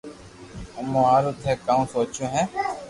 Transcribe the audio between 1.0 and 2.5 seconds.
ھارو ٿي ڪاو سوچيو ھي